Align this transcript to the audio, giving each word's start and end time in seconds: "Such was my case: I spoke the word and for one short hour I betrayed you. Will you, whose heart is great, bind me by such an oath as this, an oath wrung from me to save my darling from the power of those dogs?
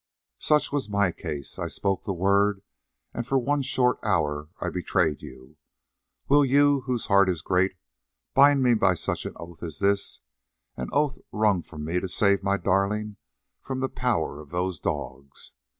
"Such 0.39 0.71
was 0.71 0.89
my 0.89 1.11
case: 1.11 1.59
I 1.59 1.67
spoke 1.67 2.05
the 2.05 2.11
word 2.11 2.63
and 3.13 3.27
for 3.27 3.37
one 3.37 3.61
short 3.61 3.99
hour 4.01 4.49
I 4.59 4.71
betrayed 4.71 5.21
you. 5.21 5.57
Will 6.27 6.43
you, 6.43 6.81
whose 6.87 7.05
heart 7.05 7.29
is 7.29 7.43
great, 7.43 7.75
bind 8.33 8.63
me 8.63 8.73
by 8.73 8.95
such 8.95 9.27
an 9.27 9.33
oath 9.35 9.61
as 9.61 9.77
this, 9.77 10.21
an 10.75 10.89
oath 10.91 11.19
wrung 11.31 11.61
from 11.61 11.85
me 11.85 11.99
to 11.99 12.07
save 12.07 12.41
my 12.41 12.57
darling 12.57 13.17
from 13.61 13.79
the 13.79 13.89
power 13.89 14.41
of 14.41 14.49
those 14.49 14.79
dogs? 14.79 15.53